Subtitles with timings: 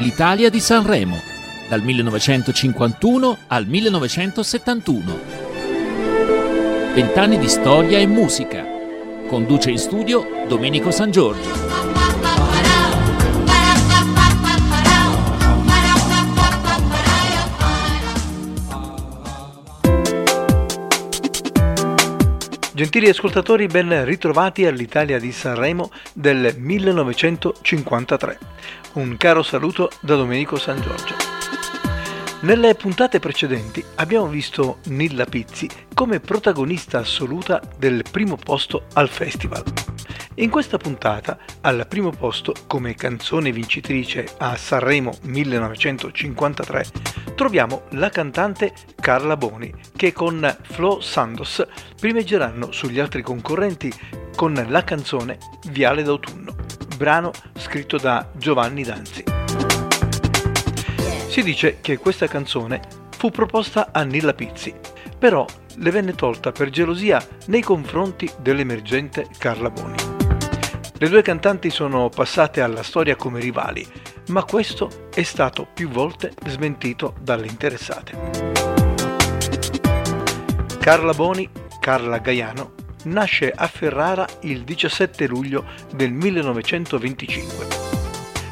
[0.00, 1.20] L'Italia di Sanremo,
[1.68, 5.18] dal 1951 al 1971.
[6.94, 8.64] Vent'anni di storia e musica.
[9.28, 11.89] Conduce in studio Domenico San Giorgio.
[22.80, 28.38] Gentili ascoltatori, ben ritrovati all'Italia di Sanremo del 1953.
[28.94, 31.14] Un caro saluto da Domenico San Giorgio.
[32.40, 39.89] Nelle puntate precedenti abbiamo visto Nilla Pizzi come protagonista assoluta del primo posto al festival.
[40.36, 46.86] In questa puntata, al primo posto come canzone vincitrice a Sanremo 1953,
[47.34, 51.66] troviamo la cantante Carla Boni, che con Flo Sandos
[51.98, 53.92] primeggeranno sugli altri concorrenti
[54.36, 55.36] con la canzone
[55.70, 56.54] Viale d'autunno,
[56.96, 59.24] brano scritto da Giovanni Danzi.
[61.28, 62.80] Si dice che questa canzone
[63.16, 64.72] fu proposta a Nilla Pizzi,
[65.18, 65.44] però
[65.74, 70.19] le venne tolta per gelosia nei confronti dell'emergente Carla Boni.
[71.02, 73.86] Le due cantanti sono passate alla storia come rivali,
[74.26, 78.18] ma questo è stato più volte smentito dalle interessate.
[80.78, 81.48] Carla Boni,
[81.80, 87.66] Carla Gaiano, nasce a Ferrara il 17 luglio del 1925.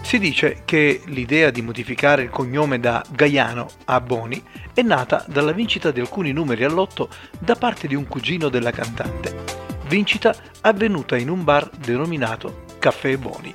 [0.00, 5.52] Si dice che l'idea di modificare il cognome da Gaiano a Boni è nata dalla
[5.52, 9.47] vincita di alcuni numeri all'otto da parte di un cugino della cantante
[9.88, 13.50] vincita avvenuta in un bar denominato Caffè Boni.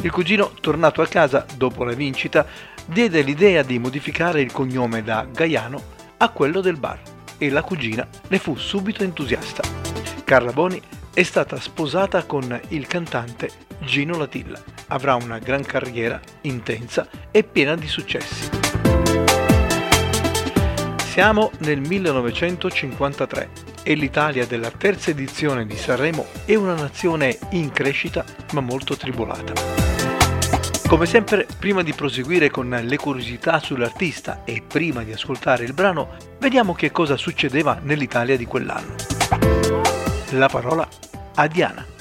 [0.00, 2.46] Il cugino, tornato a casa dopo la vincita,
[2.86, 7.00] diede l'idea di modificare il cognome da Gaiano a quello del bar
[7.36, 9.62] e la cugina ne fu subito entusiasta.
[10.24, 10.80] Carla Boni
[11.12, 14.60] è stata sposata con il cantante Gino Latilla.
[14.88, 18.48] Avrà una gran carriera intensa e piena di successi.
[21.04, 28.24] Siamo nel 1953 e l'Italia della terza edizione di Sanremo è una nazione in crescita
[28.52, 29.52] ma molto tribolata.
[30.88, 36.16] Come sempre, prima di proseguire con le curiosità sull'artista e prima di ascoltare il brano,
[36.38, 38.94] vediamo che cosa succedeva nell'Italia di quell'anno.
[40.30, 40.88] La parola
[41.34, 41.97] a Diana.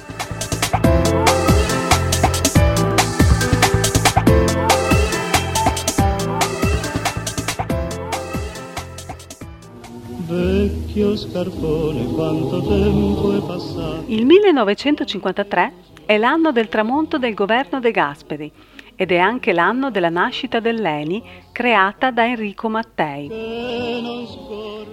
[10.27, 14.03] Vecchio scarpone, quanto tempo è passato.
[14.07, 15.73] Il 1953
[16.05, 18.51] è l'anno del tramonto del governo De Gasperi
[18.95, 21.23] ed è anche l'anno della nascita dell'ENI
[21.53, 23.29] creata da Enrico Mattei.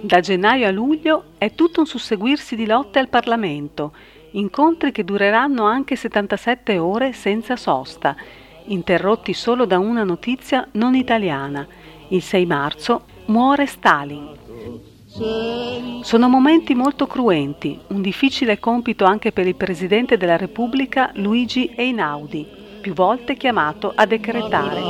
[0.01, 3.93] Da gennaio a luglio è tutto un susseguirsi di lotte al Parlamento,
[4.31, 8.15] incontri che dureranno anche 77 ore senza sosta,
[8.65, 11.67] interrotti solo da una notizia non italiana.
[12.09, 14.93] Il 6 marzo muore Stalin.
[16.01, 22.45] Sono momenti molto cruenti, un difficile compito anche per il Presidente della Repubblica Luigi Einaudi,
[22.81, 24.81] più volte chiamato a decretare.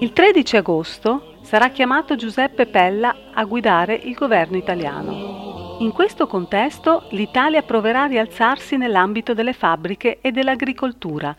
[0.00, 5.76] Il 13 agosto sarà chiamato Giuseppe Pella a guidare il governo italiano.
[5.80, 11.36] In questo contesto l'Italia proverà a rialzarsi nell'ambito delle fabbriche e dell'agricoltura,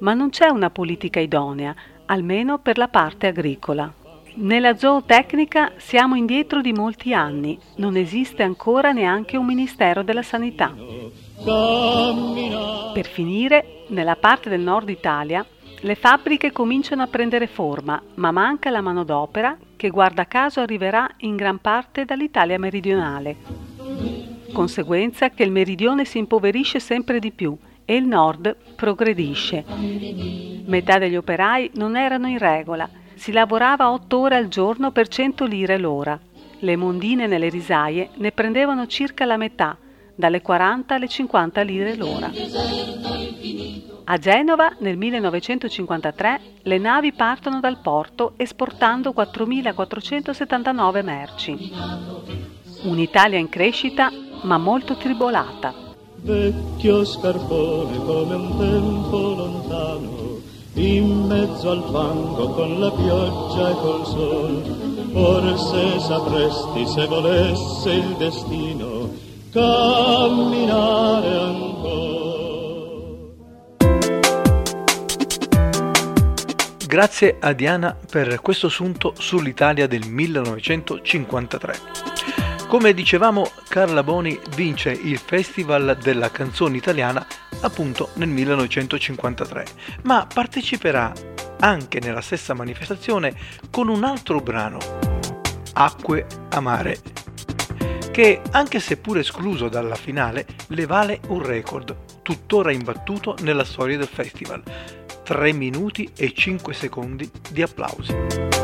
[0.00, 1.74] ma non c'è una politica idonea,
[2.04, 3.90] almeno per la parte agricola.
[4.34, 10.72] Nella zootecnica siamo indietro di molti anni, non esiste ancora neanche un Ministero della Sanità.
[12.92, 15.44] Per finire, nella parte del nord Italia,
[15.80, 21.34] le fabbriche cominciano a prendere forma, ma manca la manodopera che guarda caso arriverà in
[21.34, 23.36] gran parte dall'Italia meridionale.
[24.52, 29.64] Conseguenza che il meridione si impoverisce sempre di più e il nord progredisce.
[30.66, 32.88] Metà degli operai non erano in regola
[33.20, 36.18] si lavorava otto ore al giorno per 100 lire l'ora.
[36.60, 39.76] Le mondine nelle risaie ne prendevano circa la metà,
[40.14, 42.30] dalle 40 alle 50 lire l'ora.
[44.04, 51.72] A Genova nel 1953 le navi partono dal porto esportando 4.479 merci.
[52.84, 54.10] Un'Italia in crescita
[54.44, 55.74] ma molto tribolata.
[56.22, 60.19] Vecchio scarpone come un tempo lontano
[60.80, 64.62] in mezzo al fango con la pioggia e col sol.
[65.12, 69.10] Forse sapresti se volesse il destino
[69.52, 71.68] camminare ancora.
[76.86, 82.09] Grazie a Diana per questo assunto sull'Italia del 1953.
[82.70, 87.26] Come dicevamo, Carla Boni vince il Festival della canzone italiana
[87.62, 89.66] appunto nel 1953,
[90.02, 91.12] ma parteciperà
[91.58, 93.34] anche nella stessa manifestazione
[93.72, 94.78] con un altro brano,
[95.72, 97.00] Acque Amare,
[98.12, 103.98] che anche se pur escluso dalla finale le vale un record, tuttora imbattuto nella storia
[103.98, 104.62] del festival,
[105.24, 108.59] 3 minuti e 5 secondi di applausi.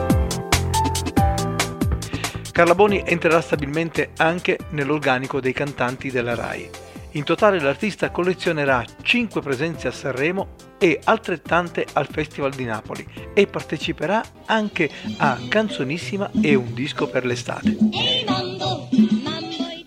[2.56, 6.70] Carla Boni entrerà stabilmente anche nell'organico dei cantanti della RAI.
[7.10, 13.46] In totale l'artista collezionerà 5 presenze a Sanremo e altrettante al Festival di Napoli e
[13.46, 17.76] parteciperà anche a Canzonissima e un disco per l'estate.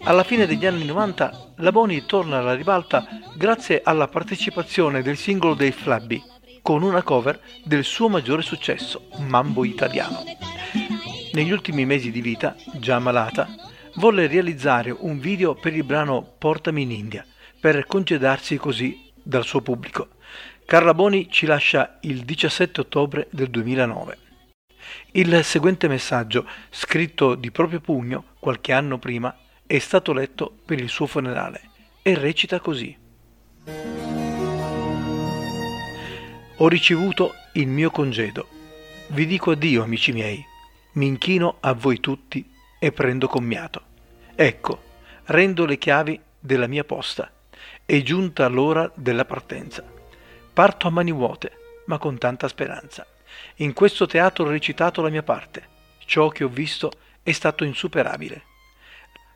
[0.03, 3.03] Alla fine degli anni 90 la Boni torna alla ribalta
[3.35, 6.21] grazie alla partecipazione del singolo dei Flabby
[6.61, 10.23] con una cover del suo maggiore successo, Mambo Italiano.
[11.31, 13.47] Negli ultimi mesi di vita, già malata,
[13.95, 17.25] volle realizzare un video per il brano Portami in India,
[17.59, 20.09] per congedarsi così dal suo pubblico.
[20.65, 24.17] Carla Boni ci lascia il 17 ottobre del 2009.
[25.11, 29.35] Il seguente messaggio, scritto di proprio pugno qualche anno prima,
[29.67, 31.61] è stato letto per il suo funerale
[32.01, 32.97] e recita così.
[36.57, 38.47] Ho ricevuto il mio congedo.
[39.09, 40.48] Vi dico addio, amici miei.
[40.91, 42.49] Mi inchino a voi tutti
[42.79, 43.81] e prendo commiato.
[44.35, 44.83] Ecco,
[45.25, 47.31] rendo le chiavi della mia posta.
[47.85, 49.83] È giunta l'ora della partenza.
[50.51, 51.51] Parto a mani vuote,
[51.85, 53.05] ma con tanta speranza.
[53.57, 55.67] In questo teatro ho recitato la mia parte.
[56.05, 58.43] Ciò che ho visto è stato insuperabile.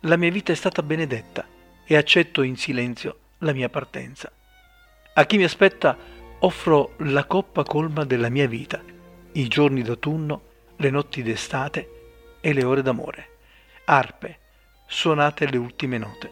[0.02, 1.46] La mia vita è stata benedetta
[1.86, 4.32] e accetto in silenzio la mia partenza.
[5.14, 5.96] A chi mi aspetta
[6.40, 8.82] offro la coppa colma della mia vita,
[9.34, 10.42] i giorni d'autunno,
[10.76, 13.30] le notti d'estate e le ore d'amore.
[13.86, 14.40] Arpe,
[14.86, 16.32] suonate le ultime note.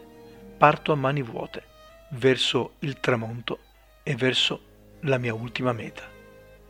[0.58, 1.62] Parto a mani vuote,
[2.10, 3.58] verso il tramonto
[4.02, 4.60] e verso
[5.00, 6.02] la mia ultima meta.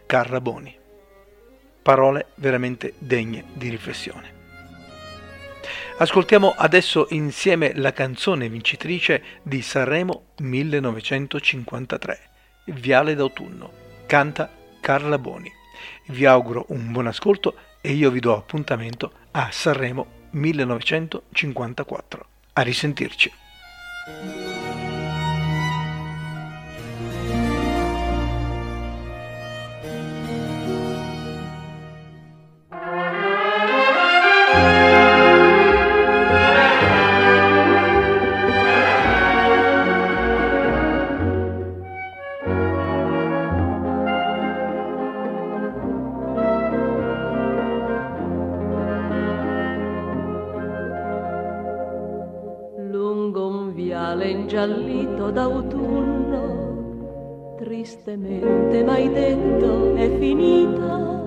[0.06, 0.76] Carra Boni.
[1.82, 4.40] Parole veramente degne di riflessione.
[5.98, 12.20] Ascoltiamo adesso insieme la canzone vincitrice di Sanremo 1953.
[12.66, 13.72] Viale d'autunno.
[14.06, 15.61] Canta Carla Boni.
[16.06, 22.26] Vi auguro un buon ascolto e io vi do appuntamento a Sanremo 1954.
[22.54, 23.32] A risentirci.
[54.24, 56.40] Ingiallito d'autunno,
[57.58, 61.22] tristemente m'hai detto è finita,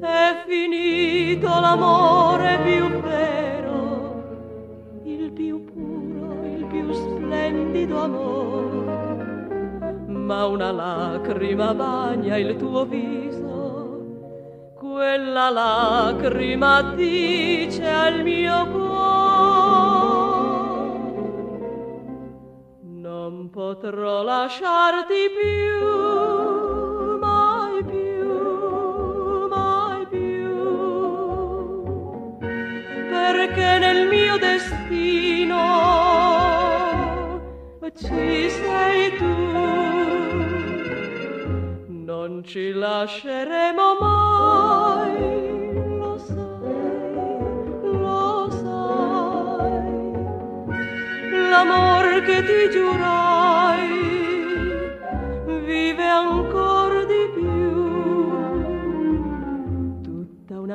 [0.00, 4.22] è finito l'amore più vero,
[5.04, 8.96] il più puro, il più splendido amore.
[10.06, 14.00] Ma una lacrima bagna il tuo viso,
[14.74, 18.87] quella lacrima dice al mio cuore
[23.50, 25.86] potrò lasciarti più,
[27.18, 30.54] mai più, mai più,
[33.08, 35.56] perché nel mio destino
[37.94, 39.34] ci sei tu,
[41.86, 44.58] non ci lasceremo mai.
[51.58, 53.17] l'amor che ti giurai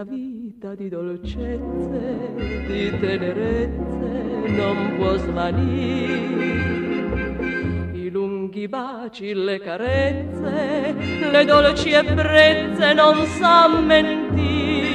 [0.03, 2.33] vita di dolcezze,
[2.67, 6.13] di tenerezze non può svanire.
[7.93, 10.95] I lunghi baci, le carezze,
[11.31, 14.91] le dolci ebbrezze non sa mentire.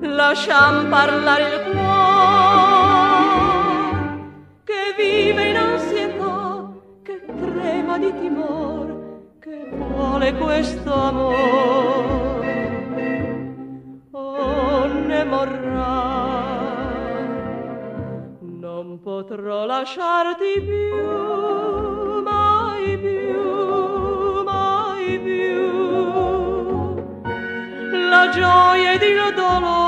[0.00, 2.50] Lasciam parlare il cuore
[5.00, 6.70] vive in ansietà,
[7.02, 8.94] che trema di timore,
[9.38, 12.29] che vuole questo amore.
[15.24, 16.38] Morrà,
[18.40, 26.94] non potrò lasciarti più, mai più, mai più.
[28.08, 29.79] La gioia ed il dolore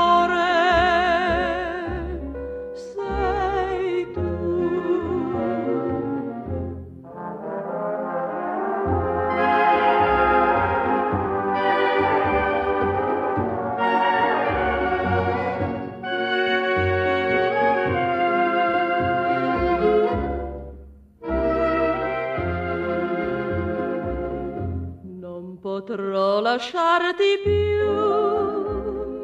[26.63, 27.91] lasciarti più,